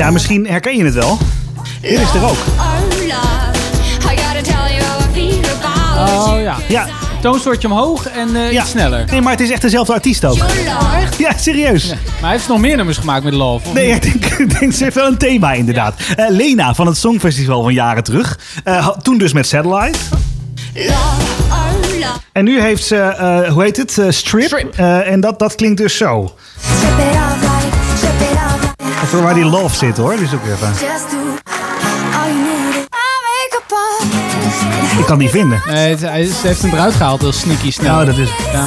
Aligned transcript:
Ja, 0.00 0.10
misschien 0.10 0.46
herken 0.46 0.76
je 0.76 0.84
het 0.84 0.94
wel. 0.94 1.18
Dit 1.80 1.90
is 1.90 2.14
er 2.14 2.24
ook. 2.24 2.36
Oh 5.98 6.40
ja. 6.42 6.56
Ja, 6.68 6.86
Toonsoortje 7.20 7.68
omhoog 7.68 8.08
en 8.08 8.36
eh, 8.36 8.52
ja. 8.52 8.60
iets 8.60 8.70
sneller. 8.70 9.04
Nee, 9.10 9.20
maar 9.20 9.32
het 9.32 9.40
is 9.40 9.50
echt 9.50 9.62
dezelfde 9.62 9.92
artiest 9.92 10.24
ook. 10.24 10.36
Ja, 11.18 11.32
serieus. 11.36 11.88
Maar 11.88 11.98
hij 12.20 12.30
heeft 12.30 12.48
nog 12.48 12.58
meer 12.58 12.76
nummers 12.76 12.98
gemaakt 12.98 13.24
met 13.24 13.32
Love. 13.32 13.72
Nee, 13.72 13.90
ik 13.90 14.02
denk, 14.02 14.24
ik 14.48 14.58
denk 14.60 14.72
ze 14.72 14.84
heeft 14.84 14.96
wel 14.96 15.06
een 15.06 15.18
thema 15.18 15.52
inderdaad. 15.52 15.94
Eh, 16.16 16.26
Lena 16.28 16.74
van 16.74 16.86
het 16.86 16.96
Songfestival 16.96 17.62
van 17.62 17.74
jaren 17.74 18.02
terug. 18.04 18.38
Eh, 18.64 18.88
toen 18.88 19.18
dus 19.18 19.32
met 19.32 19.46
Satellite. 19.46 19.98
En 22.32 22.44
nu 22.44 22.60
heeft 22.60 22.84
ze, 22.84 22.96
eh, 22.96 23.52
hoe 23.52 23.62
heet 23.62 23.76
het, 23.76 23.98
Eh, 23.98 24.10
Strip. 24.10 24.46
Strip. 24.46 24.74
Eh, 24.76 25.10
en 25.10 25.20
dat, 25.20 25.38
dat 25.38 25.54
klinkt 25.54 25.76
dus 25.76 25.96
zo. 25.96 26.34
Voor 29.10 29.22
waar 29.22 29.34
die 29.34 29.44
love 29.44 29.76
zit 29.76 29.96
hoor. 29.96 30.16
Dus 30.16 30.34
ook 30.34 30.44
even. 30.44 30.72
Ik 34.98 35.06
kan 35.06 35.18
die 35.18 35.28
vinden. 35.28 35.62
Nee, 35.66 35.90
het- 35.90 36.00
hij, 36.00 36.24
ze 36.26 36.46
heeft 36.46 36.62
hem 36.62 36.72
eruit 36.72 36.94
gehaald, 36.94 37.20
heel 37.20 37.32
sneaky 37.32 37.70
snel. 37.70 37.92
Nou, 37.94 38.06
dat 38.06 38.16
is. 38.16 38.28
Ja. 38.52 38.64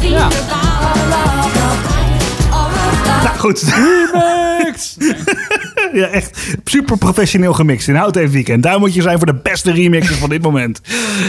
Ja. 0.00 0.28
Nou 3.22 3.38
goed. 3.38 3.64
Ja, 5.96 6.06
echt 6.06 6.38
super 6.64 6.98
professioneel 6.98 7.52
gemixt 7.52 7.88
in 7.88 7.94
Hout 7.94 8.16
even 8.16 8.30
Weekend. 8.30 8.62
Daar 8.62 8.78
moet 8.78 8.94
je 8.94 9.02
zijn 9.02 9.16
voor 9.16 9.26
de 9.26 9.40
beste 9.42 9.72
remixers 9.72 10.18
van 10.18 10.28
dit 10.28 10.42
moment. 10.42 10.80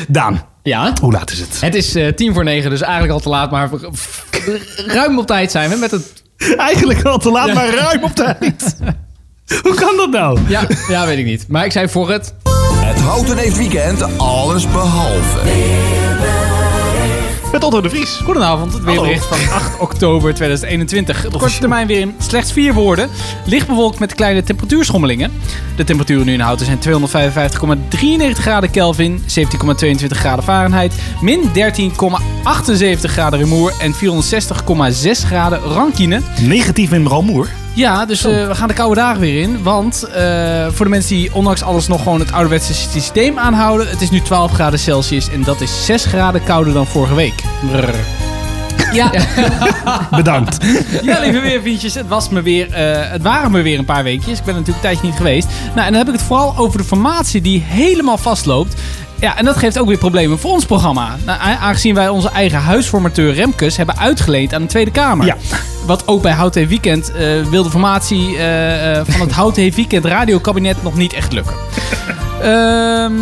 Daan, 0.07 0.45
Ja. 0.63 0.93
hoe 1.01 1.11
laat 1.11 1.31
is 1.31 1.39
het? 1.39 1.61
Het 1.61 1.75
is 1.75 1.95
eh, 1.95 2.07
tien 2.13 2.33
voor 2.33 2.43
negen, 2.43 2.69
dus 2.69 2.81
eigenlijk 2.81 3.13
al 3.13 3.19
te 3.19 3.29
laat. 3.29 3.51
Maar 3.51 3.69
ruim 4.87 5.19
op 5.19 5.27
tijd 5.27 5.51
zijn 5.51 5.69
we 5.69 5.75
met 5.75 5.91
het... 5.91 6.23
Eigenlijk 6.57 7.03
al 7.03 7.17
te 7.17 7.31
laat, 7.31 7.53
maar 7.53 7.69
ruim 7.69 8.03
op 8.03 8.15
tijd. 8.15 8.77
Hoe 9.63 9.73
kan 9.75 9.97
dat 9.97 10.09
nou? 10.11 10.39
Ja, 10.47 10.67
ja, 10.89 11.05
weet 11.05 11.17
ik 11.17 11.25
niet. 11.25 11.45
Maar 11.47 11.65
ik 11.65 11.71
zei 11.71 11.89
voor 11.89 12.09
het... 12.11 12.33
Het 12.75 12.99
Houten 12.99 13.35
Weekend 13.35 14.17
alles 14.17 14.67
behalve. 14.67 15.39
Met 17.51 17.63
Otto 17.63 17.81
de 17.81 17.89
Vries. 17.89 18.19
Goedenavond, 18.23 18.73
het 18.73 18.83
weerbericht 18.83 19.25
van 19.25 19.53
8 19.53 19.79
oktober 19.79 20.33
2021. 20.33 21.25
Op 21.25 21.31
korte 21.31 21.59
termijn 21.59 21.87
weer 21.87 21.99
in 21.99 22.15
slechts 22.17 22.51
vier 22.51 22.73
woorden. 22.73 23.09
Licht 23.45 23.67
bewolkt 23.67 23.99
met 23.99 24.15
kleine 24.15 24.43
temperatuurschommelingen. 24.43 25.31
De 25.75 25.83
temperaturen 25.83 26.25
nu 26.25 26.33
in 26.33 26.39
Houten 26.39 26.65
zijn 26.65 26.79
255,93 28.35 28.39
graden 28.39 28.71
Kelvin, 28.71 29.19
17,22 29.19 30.07
graden 30.07 30.43
Fahrenheit, 30.43 30.93
min 31.21 31.41
13,78 31.53 32.99
graden 32.99 33.39
Rumoer 33.39 33.73
en 33.79 33.93
460,6 33.93 35.11
graden 35.11 35.59
Rankine. 35.59 36.21
Negatief 36.41 36.91
in 36.91 37.07
Ralmoer. 37.07 37.66
Ja, 37.77 38.05
dus 38.05 38.23
eh, 38.23 38.47
we 38.47 38.55
gaan 38.55 38.67
de 38.67 38.73
koude 38.73 38.95
dagen 38.95 39.19
weer 39.19 39.41
in. 39.41 39.63
Want 39.63 40.03
eh, 40.03 40.67
voor 40.71 40.85
de 40.85 40.91
mensen 40.91 41.15
die 41.15 41.33
ondanks 41.33 41.61
alles 41.61 41.87
nog 41.87 42.03
gewoon 42.03 42.19
het 42.19 42.31
ouderwetse 42.31 42.73
systeem 42.73 43.39
aanhouden... 43.39 43.89
het 43.89 44.01
is 44.01 44.09
nu 44.09 44.21
12 44.21 44.51
graden 44.51 44.79
Celsius 44.79 45.29
en 45.29 45.43
dat 45.43 45.61
is 45.61 45.85
6 45.85 46.05
graden 46.05 46.43
kouder 46.43 46.73
dan 46.73 46.87
vorige 46.87 47.15
week. 47.15 47.43
Brrr. 47.71 48.26
Ja, 48.91 49.11
Bedankt. 50.17 50.57
ja, 51.01 51.19
lieve 51.19 51.39
weervriendjes, 51.39 51.93
het, 51.93 52.07
was 52.07 52.29
me 52.29 52.41
weer, 52.41 52.73
eh, 52.73 53.11
het 53.11 53.21
waren 53.21 53.51
me 53.51 53.61
weer 53.61 53.79
een 53.79 53.85
paar 53.85 54.03
weekjes. 54.03 54.39
Ik 54.39 54.45
ben 54.45 54.55
natuurlijk 54.55 54.83
een 54.83 54.89
tijdje 54.89 55.07
niet 55.07 55.17
geweest. 55.17 55.47
Nou, 55.75 55.85
en 55.85 55.91
dan 55.91 55.93
heb 55.93 56.07
ik 56.07 56.13
het 56.13 56.21
vooral 56.21 56.57
over 56.57 56.77
de 56.77 56.83
formatie 56.83 57.41
die 57.41 57.63
helemaal 57.65 58.17
vastloopt. 58.17 58.75
Ja, 59.19 59.37
en 59.37 59.45
dat 59.45 59.57
geeft 59.57 59.79
ook 59.79 59.87
weer 59.87 59.97
problemen 59.97 60.39
voor 60.39 60.51
ons 60.51 60.65
programma. 60.65 61.15
Nou, 61.25 61.39
aangezien 61.39 61.95
wij 61.95 62.09
onze 62.09 62.29
eigen 62.29 62.59
huisformateur 62.59 63.33
Remkes 63.33 63.77
hebben 63.77 63.97
uitgeleend 63.97 64.53
aan 64.53 64.61
de 64.61 64.67
Tweede 64.67 64.91
Kamer. 64.91 65.25
Ja. 65.25 65.35
Wat 65.85 66.07
ook 66.07 66.21
bij 66.21 66.31
Hout 66.31 66.55
Heeft 66.55 66.69
Weekend 66.69 67.11
eh, 67.11 67.43
wil 67.49 67.63
de 67.63 67.69
formatie 67.69 68.37
eh, 68.37 69.01
van 69.05 69.21
het 69.21 69.31
Hout 69.39 69.55
Heeft 69.55 69.75
Weekend 69.75 70.05
radiokabinet 70.05 70.83
nog 70.83 70.95
niet 70.95 71.13
echt 71.13 71.33
lukken. 71.33 71.55
Ehm 72.41 73.13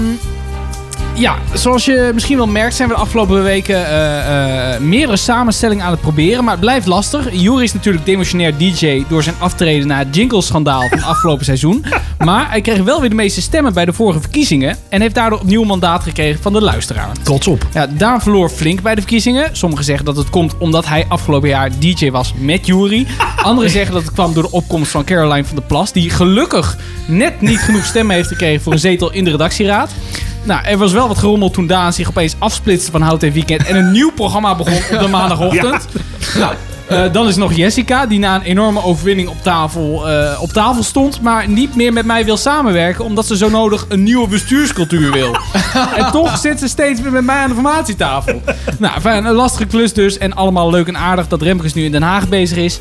ja, 1.16 1.38
zoals 1.53 1.86
je 1.86 2.12
misschien 2.14 2.38
wel 2.38 2.48
merkt 2.48 2.76
zijn 2.76 2.90
we 2.90 2.96
de 2.96 3.00
afgelopen 3.02 3.44
weken 3.44 3.88
eh, 3.88 4.74
eh, 4.74 4.81
meerdere 4.81 5.18
samenstellingen 5.18 5.86
aan 5.86 5.92
het 5.92 6.02
proberen. 6.02 6.44
Maar 6.44 6.53
het 6.53 6.62
blijft 6.62 6.88
lastig. 6.88 7.28
Jury 7.31 7.64
is 7.64 7.74
natuurlijk 7.74 8.06
demotionair 8.06 8.58
DJ 8.58 9.03
door 9.08 9.24
zijn 9.24 9.36
aftreden 9.40 9.88
na 9.88 9.98
het 9.98 10.16
jingle-schandaal 10.16 10.88
van 10.88 10.98
het 10.98 11.08
afgelopen 11.08 11.46
seizoen. 11.46 11.86
Maar 12.26 12.50
hij 12.50 12.62
kreeg 12.62 12.84
wel 12.84 13.00
weer 13.00 13.09
de 13.09 13.16
meeste 13.16 13.42
stemmen 13.42 13.74
bij 13.74 13.86
de 13.86 13.94
vorige 13.94 14.20
verkiezingen. 14.20 14.78
En 14.90 15.02
heeft 15.02 15.16
daardoor 15.16 15.40
opnieuw 15.40 15.62
een 15.62 15.68
mandaat 15.68 16.03
gekregen 16.03 16.42
van 16.42 16.53
de 16.53 16.62
luisteraar. 16.62 17.09
Trots 17.22 17.47
op. 17.47 17.68
Ja, 17.74 17.88
Daan 17.88 18.22
verloor 18.22 18.50
flink 18.50 18.82
bij 18.82 18.96
de 18.96 19.02
verkiezingen. 19.02 19.50
Sommigen 19.52 19.86
zeggen 19.86 20.06
dat 20.06 20.16
het 20.16 20.30
komt 20.30 20.58
omdat 20.58 20.86
hij 20.86 21.06
afgelopen 21.08 21.50
jaar 21.50 21.70
DJ 21.80 22.12
was 22.12 22.34
met 22.38 22.66
Jury. 22.66 23.08
Anderen 23.44 23.70
zeggen 23.70 23.94
dat 23.94 24.03
het 24.03 24.14
kwam 24.14 24.34
door 24.34 24.44
de 24.44 24.52
opkomst 24.52 24.92
van 24.92 25.03
Caroline 25.03 25.46
van 25.46 25.56
der 25.56 25.66
Plas. 25.66 25.92
Die 25.92 26.09
gelukkig 26.09 26.78
net 27.08 27.42
niet 27.42 27.59
genoeg 27.59 27.86
stemmen 27.86 28.16
heeft 28.16 28.28
gekregen 28.28 28.62
voor 28.62 28.74
een 28.74 28.80
zetel 28.80 29.12
in 29.12 29.24
de 29.24 29.32
redactieraad. 29.32 29.92
Nou, 30.46 30.66
er 30.66 30.78
was 30.78 30.92
wel 30.92 31.08
wat 31.08 31.18
gerommel 31.18 31.50
toen 31.50 31.68
Daan 31.68 31.94
zich 31.94 32.10
opeens 32.10 32.36
afsplitste 32.40 32.92
van 32.92 33.02
Hout 33.02 33.24
en 33.24 33.32
Weekend. 33.32 33.66
En 33.66 33.76
een 33.76 33.92
nieuw 33.92 34.12
programma 34.12 34.56
begon 34.56 34.78
op 34.92 35.00
de 35.00 35.08
maandagochtend. 35.18 35.88
Nou, 36.38 36.54
eh, 36.88 37.14
dan 37.14 37.28
is 37.28 37.36
nog 37.36 37.54
Jessica, 37.54 38.06
die 38.06 38.20
na 38.20 38.36
een 38.36 38.42
enorme 38.42 38.84
overwinning 38.84 39.30
op 39.30 39.42
tafel, 39.42 40.10
eh, 40.10 40.42
op 40.42 40.50
tafel 40.50 40.84
stond. 40.84 41.22
Maar 41.22 41.50
niet 41.50 41.76
meer 41.76 41.94
met 41.94 42.06
mij 42.06 42.26
wil 42.26 42.38
samenwerken, 42.38 43.06
omdat 43.06 43.26
ze 43.26 43.38
zo 43.38 43.50
nodig 43.50 43.86
een 43.90 44.04
nieuwe 44.04 44.28
bestuurscultuur 44.28 45.12
wil. 45.12 45.36
en 45.98 46.12
toch 46.12 46.38
zit 46.38 46.60
ze 46.60 46.68
steeds 46.68 47.02
weer 47.02 47.12
met 47.12 47.24
mij 47.24 47.38
aan 47.38 47.48
de 47.48 47.54
formatietafel. 47.54 48.42
Nou, 48.80 49.02
fijn, 49.02 49.26
een 49.26 49.34
lastige 49.34 49.66
klus 49.66 49.94
dus. 49.94 50.18
En 50.18 50.34
allemaal 50.34 50.70
leuk 50.70 50.88
en 50.88 50.98
aardig 50.98 51.28
dat 51.28 51.42
Remkes 51.42 51.74
nu 51.74 51.84
in 51.84 51.92
Den 51.92 52.02
Haag 52.02 52.30
bezig 52.30 52.58
is. 52.58 52.80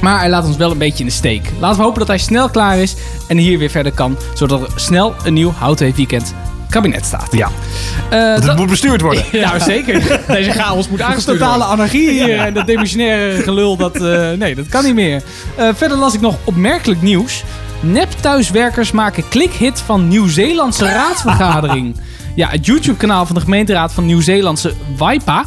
Maar 0.00 0.18
hij 0.18 0.28
laat 0.28 0.46
ons 0.46 0.56
wel 0.56 0.70
een 0.70 0.78
beetje 0.78 0.98
in 0.98 1.06
de 1.06 1.12
steek. 1.12 1.50
Laten 1.60 1.76
we 1.76 1.82
hopen 1.82 1.98
dat 1.98 2.08
hij 2.08 2.18
snel 2.18 2.48
klaar 2.48 2.78
is 2.78 2.94
en 3.28 3.36
hier 3.36 3.58
weer 3.58 3.70
verder 3.70 3.92
kan. 3.92 4.16
Zodat 4.34 4.60
er 4.60 4.68
snel 4.74 5.14
een 5.24 5.34
nieuw 5.34 5.52
Houten 5.58 5.92
Weekend 5.96 6.34
kabinet 6.72 7.04
staat. 7.04 7.28
Ja, 7.30 7.46
Eh, 7.46 8.18
want 8.18 8.34
het 8.36 8.42
dat- 8.46 8.56
moet 8.56 8.68
bestuurd 8.68 9.00
worden. 9.00 9.24
ja, 9.32 9.58
zeker. 9.58 10.20
Deze 10.28 10.50
chaos 10.50 10.88
moet 10.88 10.98
Dat 10.98 11.06
aangestuurd 11.08 11.38
totale 11.38 11.58
worden. 11.58 11.74
anarchie 11.76 12.10
hier 12.10 12.38
en 12.38 12.54
dat 12.54 12.66
demissionaire 12.66 13.42
gelul, 13.42 13.76
dat, 13.76 13.96
eh, 14.00 14.30
nee, 14.30 14.54
dat 14.54 14.68
kan 14.68 14.84
niet 14.84 14.94
meer. 14.94 15.22
Eh, 15.56 15.68
verder 15.74 15.96
las 15.98 16.14
ik 16.14 16.20
nog 16.20 16.36
opmerkelijk 16.44 17.02
nieuws. 17.02 17.44
Nep 17.80 18.08
thuiswerkers 18.20 18.92
maken 18.92 19.28
klikhit 19.28 19.80
van 19.80 20.08
Nieuw-Zeelandse 20.08 20.84
raadsvergadering. 20.84 21.96
Ja, 22.34 22.48
het 22.48 22.66
YouTube-kanaal 22.66 23.26
van 23.26 23.34
de 23.34 23.40
gemeenteraad 23.40 23.92
van 23.92 24.06
Nieuw-Zeelandse 24.06 24.72
Waipa 24.96 25.44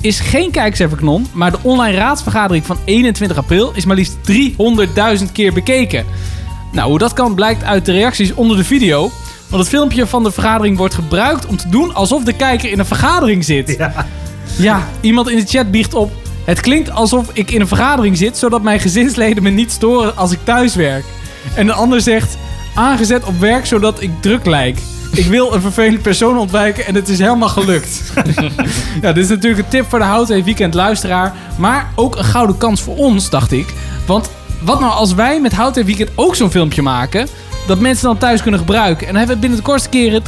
is 0.00 0.20
geen 0.20 0.50
kijkcijferkanon, 0.50 1.26
maar 1.32 1.50
de 1.50 1.58
online 1.62 1.96
raadsvergadering 1.96 2.66
van 2.66 2.76
21 2.84 3.36
april 3.36 3.72
is 3.74 3.84
maar 3.84 3.96
liefst 3.96 4.16
300.000 4.22 5.32
keer 5.32 5.52
bekeken. 5.52 6.04
Nou, 6.72 6.88
hoe 6.88 6.98
dat 6.98 7.12
kan 7.12 7.34
blijkt 7.34 7.64
uit 7.64 7.84
de 7.84 7.92
reacties 7.92 8.34
onder 8.34 8.56
de 8.56 8.64
video. 8.64 9.10
Want 9.48 9.62
het 9.62 9.68
filmpje 9.72 10.06
van 10.06 10.22
de 10.22 10.32
vergadering 10.32 10.76
wordt 10.76 10.94
gebruikt 10.94 11.46
om 11.46 11.56
te 11.56 11.68
doen 11.68 11.94
alsof 11.94 12.24
de 12.24 12.32
kijker 12.32 12.70
in 12.70 12.78
een 12.78 12.86
vergadering 12.86 13.44
zit. 13.44 13.74
Ja. 13.78 14.06
Ja, 14.58 14.88
iemand 15.00 15.30
in 15.30 15.36
de 15.36 15.46
chat 15.46 15.70
biecht 15.70 15.94
op. 15.94 16.12
Het 16.44 16.60
klinkt 16.60 16.90
alsof 16.90 17.30
ik 17.32 17.50
in 17.50 17.60
een 17.60 17.68
vergadering 17.68 18.16
zit, 18.16 18.38
zodat 18.38 18.62
mijn 18.62 18.80
gezinsleden 18.80 19.42
me 19.42 19.50
niet 19.50 19.72
storen 19.72 20.16
als 20.16 20.32
ik 20.32 20.38
thuis 20.44 20.74
werk. 20.74 21.04
En 21.54 21.68
een 21.68 21.74
ander 21.74 22.00
zegt, 22.00 22.36
aangezet 22.74 23.24
op 23.24 23.38
werk 23.40 23.66
zodat 23.66 24.02
ik 24.02 24.10
druk 24.20 24.46
lijk. 24.46 24.78
Ik 25.12 25.24
wil 25.24 25.54
een 25.54 25.60
vervelend 25.60 26.02
persoon 26.02 26.38
ontwijken 26.38 26.86
en 26.86 26.94
het 26.94 27.08
is 27.08 27.18
helemaal 27.18 27.48
gelukt. 27.48 28.02
ja, 29.02 29.12
dit 29.12 29.24
is 29.24 29.28
natuurlijk 29.28 29.62
een 29.62 29.68
tip 29.68 29.88
voor 29.88 29.98
de 29.98 30.04
Houten 30.04 30.44
Weekend 30.44 30.74
luisteraar. 30.74 31.34
Maar 31.56 31.92
ook 31.94 32.16
een 32.16 32.24
gouden 32.24 32.56
kans 32.56 32.80
voor 32.80 32.96
ons, 32.96 33.30
dacht 33.30 33.52
ik. 33.52 33.74
Want 34.06 34.30
wat 34.62 34.80
nou 34.80 34.92
als 34.92 35.14
wij 35.14 35.40
met 35.40 35.52
Houten 35.52 35.84
Weekend 35.84 36.10
ook 36.14 36.34
zo'n 36.34 36.50
filmpje 36.50 36.82
maken... 36.82 37.28
dat 37.68 37.78
mensen 37.78 38.06
dan 38.06 38.18
thuis 38.18 38.42
kunnen 38.42 38.60
gebruiken... 38.60 39.00
en 39.06 39.12
dan 39.12 39.16
hebben 39.16 39.34
we 39.34 39.40
binnen 39.40 39.58
de 39.58 39.64
kortste 39.64 39.88
keren 39.88 40.22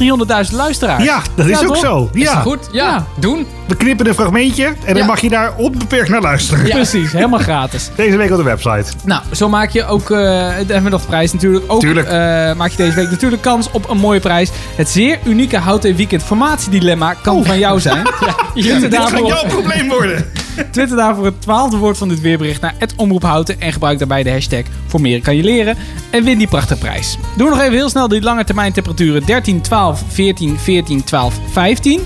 300.000 0.49 0.55
luisteraars. 0.55 1.03
Ja, 1.03 1.21
dat 1.35 1.45
is 1.45 1.59
Ja, 1.59 1.65
ook 1.67 1.73
toch? 1.73 1.83
zo. 1.83 2.09
Ja. 2.13 2.35
Goed, 2.41 2.69
ja, 2.71 2.85
Ja. 2.85 3.05
doen. 3.19 3.45
We 3.67 3.75
knippen 3.75 4.07
een 4.07 4.13
fragmentje 4.13 4.65
en 4.65 4.73
dan 4.85 4.95
Ja. 4.97 5.05
mag 5.05 5.21
je 5.21 5.29
daar 5.29 5.53
onbeperkt 5.57 6.09
naar 6.09 6.21
luisteren. 6.21 6.69
Precies, 6.69 7.11
helemaal 7.11 7.39
gratis. 7.39 7.89
Deze 7.95 8.17
week 8.17 8.31
op 8.31 8.37
de 8.37 8.43
website. 8.43 8.83
Nou, 9.05 9.21
zo 9.31 9.49
maak 9.49 9.69
je 9.69 9.85
ook, 9.85 10.11
eh 10.11 10.17
dan 10.17 10.53
hebben 10.55 10.83
we 10.83 10.89
nog 10.89 11.01
de 11.01 11.07
prijs 11.07 11.33
natuurlijk. 11.33 11.63
Ook 11.67 11.79
Tuurlijk. 11.81 12.07
eh, 12.07 12.53
maak 12.55 12.69
je 12.71 12.77
deze 12.77 12.95
week 12.95 13.09
natuurlijk 13.09 13.41
kans 13.41 13.71
op 13.71 13.89
een 13.89 13.97
mooie 13.97 14.19
prijs. 14.19 14.49
Het 14.75 14.89
zeer 14.89 15.19
unieke 15.25 15.57
Houten 15.57 15.95
Weekend 15.95 16.23
formatiedilemma 16.23 17.13
kan 17.13 17.45
van 17.45 17.59
jou 17.59 17.79
zijn. 17.89 18.03
ja, 18.19 18.35
je 18.53 18.61
twitter 18.63 18.89
Dit 18.89 18.99
gaat 18.99 19.27
jouw 19.27 19.45
probleem 19.47 19.87
worden. 19.89 20.25
Twitter 20.71 20.97
daarvoor 20.97 21.25
het 21.25 21.41
twaalfde 21.41 21.77
woord 21.77 21.97
van 21.97 22.09
dit 22.09 22.21
weerbericht 22.21 22.61
naar 22.61 22.75
@omroephouten 22.95 23.61
en 23.61 23.73
gebruik 23.73 23.99
daarbij 23.99 24.23
de 24.23 24.31
hashtag 24.31 24.63
voor 24.87 25.01
meer 25.01 25.21
kan 25.21 25.35
je 25.35 25.43
leren 25.43 25.77
en 26.09 26.23
win 26.23 26.37
die 26.37 26.47
prachtige 26.47 26.79
prijs. 26.79 27.17
Doe 27.37 27.49
nog 27.49 27.59
even 27.59 27.73
heel 27.73 27.89
snel 27.89 28.07
die 28.07 28.21
lange 28.21 28.43
termijn 28.43 28.73
temperaturen 28.73 29.25
13, 29.25 29.61
12, 29.61 30.03
14, 30.07 30.59
14, 30.59 31.03
12, 31.03 31.39
15. 31.51 32.01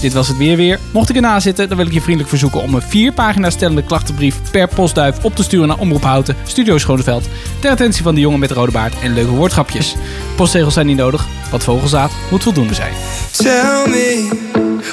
Dit 0.00 0.12
was 0.12 0.28
het 0.28 0.36
weer 0.36 0.56
weer. 0.56 0.78
Mocht 0.92 1.08
ik 1.08 1.16
erna 1.16 1.40
zitten, 1.40 1.68
dan 1.68 1.76
wil 1.76 1.86
ik 1.86 1.92
je 1.92 2.00
vriendelijk 2.00 2.28
verzoeken 2.28 2.62
om 2.62 2.74
een 2.74 2.82
vier 2.82 3.12
pagina 3.12 3.50
stellende 3.50 3.82
klachtenbrief 3.82 4.50
per 4.50 4.68
postduif 4.68 5.24
op 5.24 5.34
te 5.34 5.42
sturen 5.42 5.68
naar 5.68 5.78
Omroep 5.78 6.02
Houten, 6.02 6.36
Studio 6.46 6.78
Schoneveld, 6.78 7.28
ter 7.60 7.70
attentie 7.70 8.02
van 8.02 8.14
de 8.14 8.20
jongen 8.20 8.38
met 8.38 8.48
de 8.48 8.54
rode 8.54 8.72
baard 8.72 8.94
en 9.02 9.14
leuke 9.14 9.30
woordgrapjes. 9.30 9.94
Postzegels 10.36 10.74
zijn 10.74 10.86
niet 10.86 10.96
nodig, 10.96 11.26
wat 11.50 11.64
vogelzaad 11.64 12.12
moet 12.30 12.42
voldoende 12.42 12.74
zijn. 12.74 12.92
Tell 13.30 13.86
me, 13.86 14.28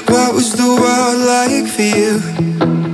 what 0.05 0.33
was 0.33 0.49
the 0.49 0.75
world 0.77 1.17
like 1.17 1.67
for 1.67 1.83
you? 1.83 2.93